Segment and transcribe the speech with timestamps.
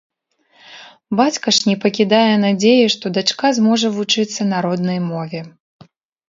[1.19, 5.39] Бацька ж не пакідае надзеі, што дачка зможа вучыцца на роднай мове.